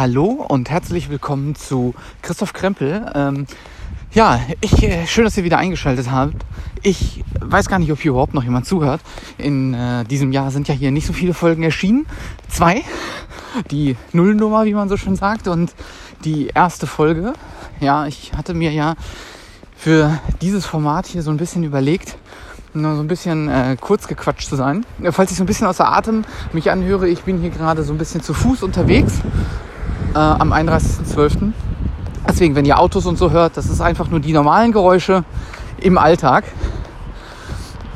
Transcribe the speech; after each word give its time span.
Hallo 0.00 0.46
und 0.48 0.70
herzlich 0.70 1.10
willkommen 1.10 1.54
zu 1.54 1.94
Christoph 2.22 2.54
Krempel. 2.54 3.04
Ähm, 3.14 3.46
ja, 4.14 4.40
ich, 4.62 4.82
äh, 4.82 5.06
schön, 5.06 5.24
dass 5.24 5.36
ihr 5.36 5.44
wieder 5.44 5.58
eingeschaltet 5.58 6.10
habt. 6.10 6.36
Ich 6.82 7.22
weiß 7.38 7.68
gar 7.68 7.78
nicht, 7.78 7.92
ob 7.92 8.00
hier 8.00 8.12
überhaupt 8.12 8.32
noch 8.32 8.42
jemand 8.42 8.64
zuhört. 8.64 9.02
In 9.36 9.74
äh, 9.74 10.04
diesem 10.04 10.32
Jahr 10.32 10.52
sind 10.52 10.68
ja 10.68 10.74
hier 10.74 10.90
nicht 10.90 11.06
so 11.06 11.12
viele 11.12 11.34
Folgen 11.34 11.62
erschienen. 11.64 12.06
Zwei. 12.48 12.82
Die 13.70 13.94
Nullnummer, 14.14 14.64
wie 14.64 14.72
man 14.72 14.88
so 14.88 14.96
schön 14.96 15.16
sagt, 15.16 15.48
und 15.48 15.74
die 16.24 16.46
erste 16.46 16.86
Folge. 16.86 17.34
Ja, 17.80 18.06
ich 18.06 18.32
hatte 18.34 18.54
mir 18.54 18.72
ja 18.72 18.94
für 19.76 20.18
dieses 20.40 20.64
Format 20.64 21.08
hier 21.08 21.22
so 21.22 21.30
ein 21.30 21.36
bisschen 21.36 21.62
überlegt, 21.62 22.16
nur 22.72 22.96
so 22.96 23.02
ein 23.02 23.08
bisschen 23.08 23.50
äh, 23.50 23.76
kurz 23.78 24.08
gequatscht 24.08 24.48
zu 24.48 24.56
sein. 24.56 24.86
Falls 25.10 25.30
ich 25.30 25.36
so 25.36 25.44
ein 25.44 25.46
bisschen 25.46 25.66
außer 25.66 25.86
Atem 25.86 26.24
mich 26.54 26.70
anhöre, 26.70 27.06
ich 27.06 27.24
bin 27.24 27.38
hier 27.42 27.50
gerade 27.50 27.82
so 27.82 27.92
ein 27.92 27.98
bisschen 27.98 28.22
zu 28.22 28.32
Fuß 28.32 28.62
unterwegs 28.62 29.20
äh, 30.14 30.18
am 30.18 30.52
31.12. 30.52 31.52
Deswegen, 32.28 32.54
wenn 32.54 32.64
ihr 32.64 32.78
Autos 32.78 33.06
und 33.06 33.18
so 33.18 33.30
hört, 33.30 33.56
das 33.56 33.66
ist 33.66 33.80
einfach 33.80 34.08
nur 34.08 34.20
die 34.20 34.32
normalen 34.32 34.72
Geräusche 34.72 35.24
im 35.80 35.98
Alltag. 35.98 36.44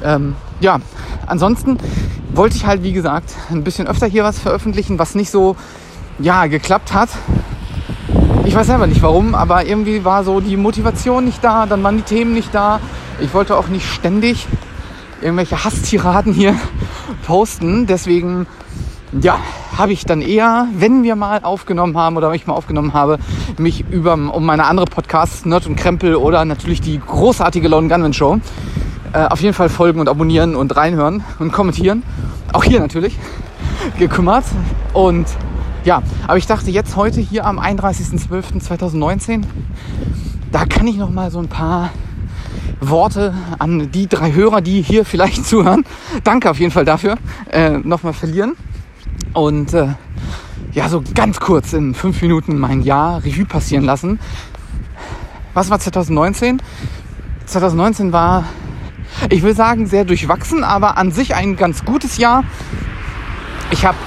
Ähm, 0.03 0.35
ja, 0.61 0.81
ansonsten 1.27 1.79
wollte 2.33 2.57
ich 2.57 2.67
halt, 2.67 2.83
wie 2.83 2.93
gesagt, 2.93 3.35
ein 3.51 3.65
bisschen 3.65 3.87
öfter 3.87 4.07
hier 4.07 4.25
was 4.25 4.39
veröffentlichen, 4.39 4.99
was 4.99 5.15
nicht 5.15 5.31
so, 5.31 5.57
ja, 6.19 6.47
geklappt 6.47 6.93
hat. 6.93 7.11
Ich 8.45 8.55
weiß 8.55 8.67
selber 8.67 8.87
nicht 8.87 9.03
warum, 9.03 9.35
aber 9.35 9.67
irgendwie 9.67 10.05
war 10.05 10.25
so 10.25 10.41
die 10.41 10.57
Motivation 10.57 11.25
nicht 11.25 11.43
da, 11.43 11.67
dann 11.67 11.83
waren 11.83 11.97
die 11.97 12.03
Themen 12.03 12.35
nicht 12.35 12.55
da. 12.55 12.81
Ich 13.21 13.33
wollte 13.33 13.57
auch 13.57 13.69
nicht 13.69 13.87
ständig 13.87 14.47
irgendwelche 15.23 15.65
Hasstiraden 15.65 16.33
hier 16.33 16.55
posten. 17.27 17.87
Deswegen, 17.87 18.47
ja, 19.21 19.39
habe 19.77 19.93
ich 19.93 20.05
dann 20.05 20.21
eher, 20.21 20.69
wenn 20.77 21.03
wir 21.03 21.17
mal 21.17 21.41
aufgenommen 21.43 21.97
haben 21.97 22.17
oder 22.17 22.33
ich 22.33 22.47
mal 22.47 22.55
aufgenommen 22.55 22.95
habe, 22.95 23.19
mich 23.59 23.85
über, 23.91 24.15
um 24.15 24.45
meine 24.45 24.67
andere 24.67 24.87
Podcasts, 24.87 25.45
Nerd 25.45 25.67
und 25.67 25.77
Krempel 25.77 26.17
oder 26.17 26.45
natürlich 26.45 26.81
die 26.81 26.99
großartige 26.99 27.69
Lone 27.69 27.89
Gunman 27.89 28.13
Show, 28.13 28.39
äh, 29.13 29.27
auf 29.27 29.41
jeden 29.41 29.55
Fall 29.55 29.69
folgen 29.69 30.01
und 30.01 30.09
abonnieren 30.09 30.57
und 30.57 30.77
reinhören 30.77 31.25
und 31.39 31.53
kommentieren. 31.53 32.03
Auch 32.53 32.65
hier 32.65 32.81
natürlich 32.81 33.19
gekümmert. 33.99 34.45
Und 34.93 35.27
ja, 35.85 36.03
aber 36.27 36.39
ich 36.39 36.47
dachte 36.47 36.71
jetzt 36.71 36.97
heute 36.97 37.21
hier 37.21 37.47
am 37.47 37.59
31.12.2019, 37.59 39.43
da 40.53 40.65
kann 40.67 40.87
ich 40.87 40.97
noch 40.97 41.11
mal 41.11 41.31
so 41.31 41.41
ein 41.41 41.49
paar 41.49 41.91
Worte 42.81 43.35
an 43.59 43.91
die 43.91 44.07
drei 44.07 44.33
Hörer, 44.33 44.61
die 44.61 44.83
hier 44.83 45.05
vielleicht 45.05 45.47
zuhören. 45.47 45.85
Danke 46.23 46.51
auf 46.51 46.61
jeden 46.61 46.73
Fall 46.73 46.85
dafür. 46.85 47.17
Äh, 47.51 47.79
Nochmal 47.79 48.13
verlieren. 48.13 48.57
Und 49.35 49.75
äh, 49.75 49.89
ja, 50.73 50.89
so 50.89 51.03
ganz 51.15 51.41
kurz 51.41 51.73
in 51.73 51.95
fünf 51.95 52.23
Minuten 52.23 52.59
mein 52.59 52.83
Jahr 52.83 53.23
Revue 53.25 53.45
passieren 53.45 53.85
lassen. 53.85 54.19
Was 55.53 55.71
war 55.71 55.79
2019? 55.79 56.63
2019 57.47 58.13
war, 58.13 58.45
ich 59.31 59.43
will 59.43 59.55
sagen, 59.55 59.87
sehr 59.87 60.05
durchwachsen, 60.05 60.65
aber 60.65 60.97
an 60.97 61.13
sich 61.13 61.35
ein 61.35 61.57
ganz 61.57 61.85
gutes 61.85 62.17
Jahr. 62.17 62.45
Ich 63.71 63.85
habe 63.85 63.99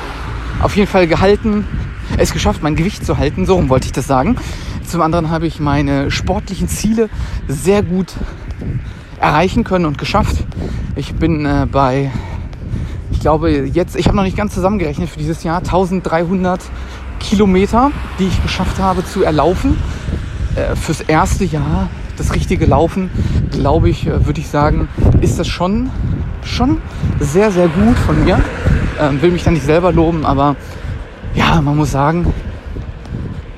auf 0.62 0.76
jeden 0.76 0.90
Fall 0.90 1.08
gehalten, 1.08 1.68
es 2.18 2.34
geschafft, 2.34 2.64
mein 2.64 2.76
Gewicht 2.76 3.06
zu 3.06 3.18
halten, 3.18 3.46
so 3.46 3.56
rum 3.56 3.70
wollte 3.70 3.86
ich 3.86 3.92
das 3.92 4.08
sagen. 4.08 4.38
Zum 4.86 5.02
anderen 5.02 5.30
habe 5.30 5.46
ich 5.46 5.60
meine 5.60 6.10
sportlichen 6.10 6.68
Ziele 6.68 7.10
sehr 7.48 7.84
gut 7.84 8.14
erreichen 9.20 9.64
können 9.64 9.86
und 9.86 9.98
geschafft. 9.98 10.38
Ich 10.96 11.16
bin 11.16 11.46
äh, 11.46 11.68
bei, 11.70 12.12
glaube 13.28 13.52
jetzt, 13.52 13.98
ich 13.98 14.08
habe 14.08 14.16
noch 14.16 14.24
nicht 14.24 14.38
ganz 14.38 14.54
zusammengerechnet 14.54 15.10
für 15.10 15.20
dieses 15.20 15.44
Jahr, 15.44 15.58
1300 15.58 16.62
Kilometer, 17.20 17.92
die 18.20 18.28
ich 18.28 18.42
geschafft 18.42 18.80
habe 18.80 19.04
zu 19.04 19.22
erlaufen. 19.22 19.78
Äh, 20.56 20.78
fürs 20.78 21.02
erste 21.02 21.44
Jahr 21.44 21.90
das 22.16 22.34
richtige 22.34 22.66
Laufen, 22.66 23.10
glaube 23.52 23.90
ich, 23.90 24.08
äh, 24.08 24.26
würde 24.26 24.40
ich 24.40 24.48
sagen, 24.48 24.88
ist 25.20 25.40
das 25.40 25.50
schon, 25.50 25.90
schon 26.42 26.78
sehr, 27.20 27.52
sehr 27.52 27.68
gut 27.68 27.98
von 28.00 28.24
mir. 28.24 28.40
Ähm, 28.98 29.22
will 29.22 29.32
mich 29.32 29.44
da 29.44 29.52
nicht 29.52 29.66
selber 29.66 29.92
loben, 29.92 30.26
aber 30.26 30.56
ja, 31.36 31.60
man 31.60 31.76
muss 31.76 31.92
sagen, 31.92 32.34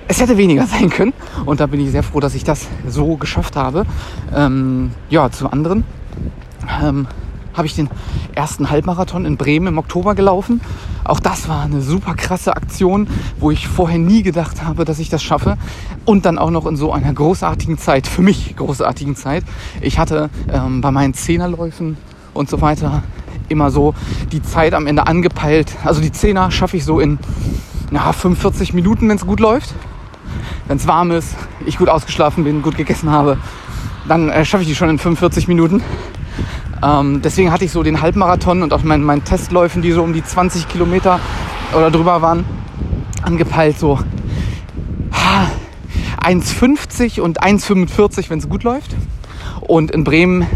es 0.07 0.19
hätte 0.19 0.35
weniger 0.35 0.65
sein 0.79 0.89
können. 0.89 1.13
Und 1.45 1.59
da 1.59 1.67
bin 1.67 1.79
ich 1.79 1.91
sehr 1.91 2.01
froh, 2.01 2.19
dass 2.19 2.33
ich 2.33 2.43
das 2.43 2.67
so 2.87 3.17
geschafft 3.17 3.55
habe. 3.55 3.85
Ähm, 4.35 4.93
ja, 5.11 5.29
zum 5.29 5.53
anderen 5.53 5.83
ähm, 6.81 7.05
habe 7.59 7.67
ich 7.67 7.75
den 7.75 7.89
ersten 8.33 8.71
Halbmarathon 8.71 9.25
in 9.25 9.37
Bremen 9.37 9.67
im 9.67 9.77
Oktober 9.77 10.15
gelaufen. 10.15 10.61
Auch 11.03 11.19
das 11.19 11.47
war 11.47 11.61
eine 11.63 11.81
super 11.81 12.15
krasse 12.15 12.55
Aktion, 12.55 13.07
wo 13.39 13.51
ich 13.51 13.67
vorher 13.67 13.99
nie 13.99 14.23
gedacht 14.23 14.63
habe, 14.63 14.83
dass 14.83 14.97
ich 14.97 15.09
das 15.09 15.21
schaffe. 15.21 15.57
Und 16.05 16.25
dann 16.25 16.39
auch 16.39 16.49
noch 16.49 16.65
in 16.65 16.75
so 16.75 16.91
einer 16.91 17.13
großartigen 17.13 17.77
Zeit, 17.77 18.07
für 18.07 18.23
mich 18.23 18.55
großartigen 18.55 19.15
Zeit. 19.15 19.43
Ich 19.81 19.99
hatte 19.99 20.31
ähm, 20.51 20.81
bei 20.81 20.89
meinen 20.89 21.13
Zehnerläufen 21.13 21.97
und 22.33 22.49
so 22.49 22.61
weiter 22.61 23.03
immer 23.47 23.69
so 23.69 23.93
die 24.31 24.41
Zeit 24.41 24.73
am 24.73 24.87
Ende 24.87 25.05
angepeilt. 25.05 25.75
Also 25.83 26.01
die 26.01 26.11
Zehner 26.11 26.49
schaffe 26.49 26.77
ich 26.77 26.85
so 26.85 26.99
in 26.99 27.19
na, 27.91 28.11
45 28.11 28.73
Minuten, 28.73 29.07
wenn 29.09 29.17
es 29.17 29.25
gut 29.25 29.39
läuft 29.39 29.75
wenn 30.69 30.77
es 30.77 30.87
warm 30.87 31.11
ist, 31.11 31.35
ich 31.65 31.77
gut 31.77 31.89
ausgeschlafen 31.89 32.43
bin, 32.43 32.61
gut 32.61 32.77
gegessen 32.77 33.09
habe, 33.09 33.37
dann 34.07 34.29
äh, 34.29 34.45
schaffe 34.45 34.63
ich 34.63 34.69
die 34.69 34.75
schon 34.75 34.89
in 34.89 34.99
45 34.99 35.47
Minuten. 35.47 35.81
Ähm, 36.81 37.21
deswegen 37.21 37.51
hatte 37.51 37.65
ich 37.65 37.71
so 37.71 37.83
den 37.83 38.01
Halbmarathon 38.01 38.63
und 38.63 38.73
auch 38.73 38.83
meinen 38.83 39.03
mein 39.03 39.23
Testläufen, 39.23 39.81
die 39.81 39.91
so 39.91 40.03
um 40.03 40.13
die 40.13 40.23
20 40.23 40.67
Kilometer 40.67 41.19
oder 41.75 41.91
drüber 41.91 42.21
waren, 42.21 42.45
angepeilt 43.21 43.77
so 43.77 43.99
1,50 46.21 47.21
und 47.21 47.41
1,45, 47.41 48.29
wenn 48.29 48.39
es 48.39 48.49
gut 48.49 48.63
läuft. 48.63 48.95
Und 49.61 49.91
in 49.91 50.03
Bremen 50.03 50.47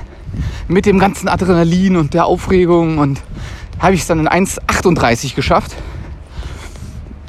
mit 0.67 0.85
dem 0.85 0.99
ganzen 0.99 1.27
Adrenalin 1.27 1.97
und 1.97 2.13
der 2.13 2.25
Aufregung 2.25 2.97
und 2.97 3.21
habe 3.79 3.93
ich 3.93 4.01
es 4.01 4.07
dann 4.07 4.19
in 4.19 4.27
1,38 4.27 5.35
geschafft 5.35 5.75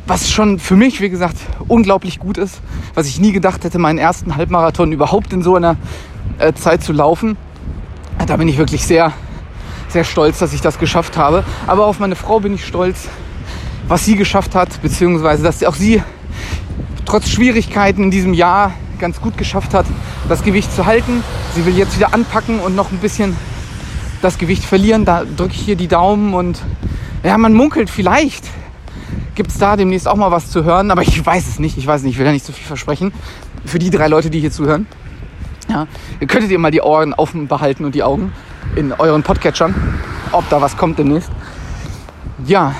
was 0.06 0.30
schon 0.30 0.58
für 0.58 0.76
mich, 0.76 1.00
wie 1.00 1.08
gesagt, 1.08 1.36
unglaublich 1.68 2.18
gut 2.18 2.38
ist, 2.38 2.60
was 2.94 3.06
ich 3.06 3.20
nie 3.20 3.32
gedacht 3.32 3.64
hätte, 3.64 3.78
meinen 3.78 3.98
ersten 3.98 4.36
Halbmarathon 4.36 4.92
überhaupt 4.92 5.32
in 5.32 5.42
so 5.42 5.56
einer 5.56 5.76
äh, 6.38 6.52
Zeit 6.52 6.82
zu 6.82 6.92
laufen. 6.92 7.36
Da 8.26 8.36
bin 8.38 8.48
ich 8.48 8.56
wirklich 8.56 8.86
sehr, 8.86 9.12
sehr 9.88 10.04
stolz, 10.04 10.38
dass 10.38 10.54
ich 10.54 10.62
das 10.62 10.78
geschafft 10.78 11.18
habe. 11.18 11.44
Aber 11.66 11.86
auf 11.86 12.00
meine 12.00 12.16
Frau 12.16 12.40
bin 12.40 12.54
ich 12.54 12.64
stolz, 12.64 13.08
was 13.86 14.04
sie 14.04 14.16
geschafft 14.16 14.54
hat, 14.54 14.80
beziehungsweise 14.80 15.42
dass 15.42 15.62
auch 15.62 15.74
sie 15.74 16.02
trotz 17.04 17.28
Schwierigkeiten 17.28 18.04
in 18.04 18.10
diesem 18.10 18.32
Jahr 18.32 18.72
ganz 18.98 19.20
gut 19.20 19.36
geschafft 19.36 19.74
hat, 19.74 19.84
das 20.28 20.42
Gewicht 20.42 20.74
zu 20.74 20.86
halten. 20.86 21.22
Sie 21.54 21.66
will 21.66 21.76
jetzt 21.76 21.96
wieder 21.96 22.14
anpacken 22.14 22.60
und 22.60 22.74
noch 22.74 22.92
ein 22.92 22.98
bisschen 22.98 23.36
das 24.22 24.38
Gewicht 24.38 24.64
verlieren. 24.64 25.04
Da 25.04 25.24
drücke 25.24 25.52
ich 25.52 25.60
hier 25.60 25.76
die 25.76 25.88
Daumen 25.88 26.32
und 26.32 26.62
ja, 27.22 27.36
man 27.36 27.52
munkelt 27.52 27.90
vielleicht, 27.90 28.44
gibt 29.34 29.50
es 29.50 29.58
da 29.58 29.76
demnächst 29.76 30.08
auch 30.08 30.16
mal 30.16 30.30
was 30.30 30.50
zu 30.50 30.64
hören, 30.64 30.90
aber 30.90 31.02
ich 31.02 31.24
weiß 31.24 31.46
es 31.46 31.58
nicht. 31.58 31.76
Ich 31.76 31.86
weiß 31.86 32.02
nicht, 32.02 32.12
ich 32.12 32.18
will 32.18 32.26
ja 32.26 32.32
nicht 32.32 32.46
so 32.46 32.54
viel 32.54 32.66
versprechen. 32.66 33.12
Für 33.66 33.78
die 33.78 33.90
drei 33.90 34.08
Leute, 34.08 34.30
die 34.30 34.40
hier 34.40 34.50
zuhören. 34.50 34.86
Ja, 35.68 35.86
ihr 36.20 36.26
könntet 36.26 36.50
ihr 36.50 36.58
mal 36.58 36.70
die 36.70 36.82
Ohren 36.82 37.14
offen 37.14 37.48
behalten 37.48 37.84
und 37.84 37.94
die 37.94 38.02
Augen 38.02 38.32
in 38.76 38.92
euren 38.92 39.22
Podcatchern, 39.22 39.74
ob 40.32 40.48
da 40.50 40.60
was 40.60 40.76
kommt 40.76 40.98
demnächst. 40.98 41.30
Ja, 42.46 42.74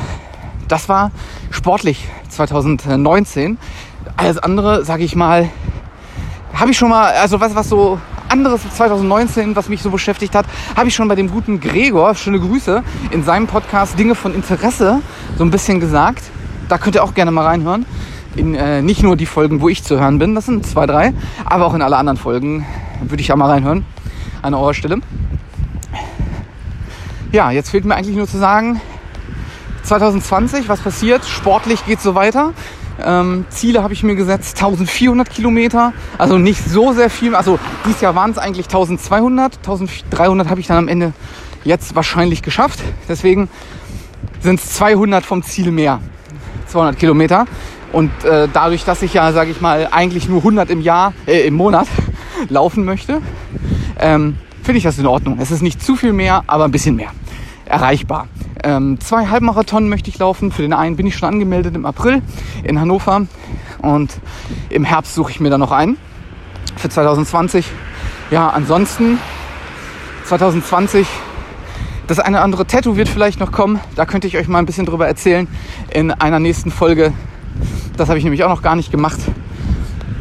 das 0.69 0.89
war 0.89 1.11
sportlich 1.50 2.09
2019. 2.28 3.59
Alles 4.17 4.39
andere, 4.39 4.84
sage 4.84 5.05
ich 5.05 5.17
mal, 5.17 5.49
habe 6.55 6.71
ich 6.71 6.78
schon 6.78 6.89
mal, 6.89 7.12
also 7.12 7.41
was, 7.41 7.55
was 7.55 7.69
so 7.69 7.99
anderes 8.28 8.62
2019, 8.77 9.56
was 9.56 9.69
mich 9.69 9.83
so 9.83 9.91
beschäftigt 9.91 10.34
hat, 10.34 10.47
habe 10.77 10.89
ich 10.89 10.95
schon 10.95 11.09
bei 11.09 11.15
dem 11.15 11.31
guten 11.31 11.61
Gregor, 11.61 12.15
schöne 12.15 12.41
Grüße, 12.41 12.83
in 13.11 13.22
seinem 13.22 13.47
Podcast 13.47 13.99
Dinge 13.99 14.15
von 14.15 14.34
Interesse 14.34 15.01
so 15.39 15.45
ein 15.45 15.51
bisschen 15.51 15.81
gesagt. 15.81 16.22
Da 16.69 16.78
könnt 16.78 16.97
ihr 16.97 17.05
auch 17.05 17.15
gerne 17.15 17.31
mal 17.31 17.45
reinhören. 17.45 17.87
In 18.37 18.54
äh, 18.54 18.83
nicht 18.83 19.03
nur 19.03 19.16
die 19.16 19.27
Folgen, 19.27 19.60
wo 19.60 19.69
ich 19.69 19.84
zu 19.84 20.01
hören 20.01 20.19
bin, 20.19 20.34
das 20.34 20.47
sind 20.47 20.66
zwei, 20.66 20.86
drei, 20.86 21.13
aber 21.45 21.66
auch 21.66 21.75
in 21.75 21.83
alle 21.83 21.97
anderen 21.97 22.16
Folgen 22.16 22.66
würde 23.03 23.21
ich 23.21 23.28
ja 23.28 23.36
mal 23.36 23.48
reinhören 23.48 23.84
an 24.42 24.54
eurer 24.54 24.75
Stelle. 24.75 24.98
Ja, 27.33 27.51
jetzt 27.51 27.71
fehlt 27.71 27.84
mir 27.84 27.95
eigentlich 27.95 28.16
nur 28.16 28.28
zu 28.28 28.39
sagen, 28.39 28.81
2020, 29.84 30.69
was 30.69 30.81
passiert? 30.81 31.25
Sportlich 31.25 31.84
geht 31.86 32.01
so 32.01 32.15
weiter. 32.15 32.53
Ähm, 33.03 33.45
Ziele 33.51 33.83
habe 33.83 33.92
ich 33.92 34.03
mir 34.03 34.15
gesetzt, 34.15 34.57
1400 34.57 35.28
Kilometer, 35.28 35.92
also 36.16 36.39
nicht 36.39 36.65
so 36.65 36.92
sehr 36.92 37.10
viel. 37.10 37.34
Also 37.34 37.59
dieses 37.84 38.01
Jahr 38.01 38.15
waren 38.15 38.30
es 38.30 38.39
eigentlich 38.39 38.66
1200, 38.66 39.59
1300 39.59 40.48
habe 40.48 40.60
ich 40.60 40.66
dann 40.66 40.78
am 40.78 40.89
Ende 40.89 41.13
jetzt 41.65 41.95
wahrscheinlich 41.95 42.42
geschafft. 42.42 42.80
Deswegen 43.09 43.48
sind 44.41 44.60
es 44.60 44.75
200 44.75 45.25
vom 45.25 45.42
Ziel 45.42 45.71
mehr. 45.71 46.01
200 46.69 46.98
Kilometer. 46.98 47.47
Und 47.94 48.10
äh, 48.24 48.48
dadurch, 48.52 48.84
dass 48.84 49.02
ich 49.02 49.14
ja, 49.14 49.32
sage 49.32 49.52
ich 49.52 49.60
mal, 49.60 49.88
eigentlich 49.92 50.28
nur 50.28 50.38
100 50.38 50.68
im 50.68 50.80
Jahr, 50.80 51.12
äh, 51.28 51.46
im 51.46 51.54
Monat 51.54 51.86
laufen 52.48 52.84
möchte, 52.84 53.22
ähm, 54.00 54.36
finde 54.64 54.78
ich 54.78 54.84
das 54.84 54.98
in 54.98 55.06
Ordnung. 55.06 55.38
Es 55.41 55.52
ist 55.52 55.62
nicht 55.62 55.80
zu 55.80 55.94
viel 55.94 56.12
mehr, 56.12 56.42
aber 56.48 56.64
ein 56.64 56.72
bisschen 56.72 56.96
mehr 56.96 57.10
erreichbar. 57.66 58.26
Ähm, 58.64 58.98
zwei 58.98 59.26
Halbmarathon 59.26 59.88
möchte 59.88 60.10
ich 60.10 60.18
laufen. 60.18 60.50
Für 60.50 60.62
den 60.62 60.72
einen 60.72 60.96
bin 60.96 61.06
ich 61.06 61.14
schon 61.14 61.28
angemeldet 61.28 61.76
im 61.76 61.86
April 61.86 62.20
in 62.64 62.80
Hannover. 62.80 63.26
Und 63.80 64.12
im 64.70 64.82
Herbst 64.82 65.14
suche 65.14 65.30
ich 65.30 65.38
mir 65.38 65.50
dann 65.50 65.60
noch 65.60 65.70
einen 65.70 65.96
für 66.76 66.88
2020. 66.88 67.64
Ja, 68.32 68.48
ansonsten 68.48 69.20
2020 70.24 71.06
das 72.08 72.18
eine 72.18 72.38
oder 72.38 72.44
andere 72.44 72.66
Tattoo 72.66 72.96
wird 72.96 73.08
vielleicht 73.08 73.38
noch 73.38 73.52
kommen. 73.52 73.78
Da 73.94 74.04
könnte 74.04 74.26
ich 74.26 74.36
euch 74.36 74.48
mal 74.48 74.58
ein 74.58 74.66
bisschen 74.66 74.84
drüber 74.84 75.06
erzählen 75.06 75.46
in 75.92 76.10
einer 76.10 76.41
nächsten 76.41 76.72
Folge. 76.72 77.12
Das 77.96 78.08
habe 78.08 78.18
ich 78.18 78.24
nämlich 78.24 78.42
auch 78.44 78.48
noch 78.48 78.62
gar 78.62 78.76
nicht 78.76 78.91
gemacht. 78.91 79.20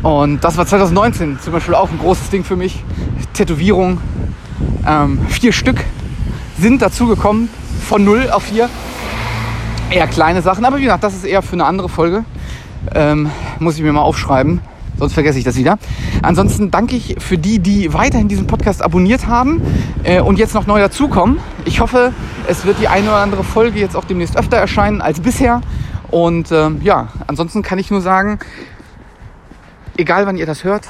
Und 0.04 0.44
das 0.44 0.58
war 0.58 0.66
2019 0.66 1.40
zum 1.40 1.54
Beispiel 1.54 1.76
auch 1.76 1.90
ein 1.90 1.98
großes 1.98 2.30
Ding 2.30 2.44
für 2.44 2.56
mich. 2.56 2.84
Tätowierung. 3.34 4.00
Ähm, 4.86 5.20
vier 5.30 5.54
Stück 5.54 5.78
sind 6.60 6.82
dazugekommen 6.82 7.50
von 7.82 8.04
0 8.04 8.30
auf 8.30 8.44
4. 8.44 8.70
Eher 9.90 10.08
kleine 10.08 10.42
Sachen, 10.42 10.66
aber 10.66 10.78
wie 10.78 10.84
gesagt, 10.84 11.04
das 11.04 11.14
ist 11.14 11.24
eher 11.24 11.42
für 11.42 11.54
eine 11.54 11.66
andere 11.66 11.90
Folge. 11.90 12.26
Ähm, 12.94 13.30
muss 13.60 13.78
ich 13.78 13.84
mir 13.84 13.94
mal 13.94 14.02
aufschreiben, 14.02 14.60
sonst 15.00 15.14
vergesse 15.14 15.38
ich 15.40 15.46
das 15.46 15.56
wieder. 15.56 15.78
Ansonsten 16.22 16.70
danke 16.70 16.96
ich 16.96 17.16
für 17.20 17.38
die, 17.38 17.60
die 17.60 17.94
weiterhin 17.94 18.28
diesen 18.28 18.46
Podcast 18.46 18.82
abonniert 18.82 19.28
haben 19.28 19.62
äh, 20.04 20.20
und 20.20 20.38
jetzt 20.38 20.54
noch 20.54 20.68
neu 20.68 20.80
dazukommen. 20.80 21.40
Ich 21.66 21.80
hoffe, 21.80 22.12
es 22.48 22.66
wird 22.66 22.80
die 22.82 22.88
eine 22.88 23.08
oder 23.08 23.18
andere 23.18 23.44
Folge 23.44 23.80
jetzt 23.80 23.96
auch 23.96 24.06
demnächst 24.06 24.38
öfter 24.38 24.58
erscheinen 24.58 25.02
als 25.02 25.22
bisher. 25.22 25.62
Und 26.14 26.52
ähm, 26.52 26.80
ja, 26.84 27.08
ansonsten 27.26 27.64
kann 27.64 27.80
ich 27.80 27.90
nur 27.90 28.00
sagen, 28.00 28.38
egal 29.98 30.28
wann 30.28 30.38
ihr 30.38 30.46
das 30.46 30.64
hört, 30.64 30.88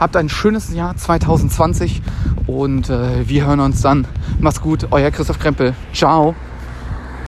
habt 0.00 0.16
ein 0.16 0.30
schönes 0.30 0.72
Jahr 0.72 0.96
2020 0.96 2.00
und 2.46 2.88
äh, 2.88 3.28
wir 3.28 3.44
hören 3.44 3.60
uns 3.60 3.82
dann. 3.82 4.06
Macht's 4.40 4.62
gut, 4.62 4.86
euer 4.90 5.10
Christoph 5.10 5.38
Krempel. 5.38 5.74
Ciao. 5.92 6.34